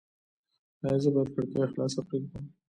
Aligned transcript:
ایا 0.83 0.97
زه 1.03 1.09
باید 1.13 1.29
کړکۍ 1.35 1.55
خلاصه 1.73 1.99
پریږدم؟ 2.07 2.45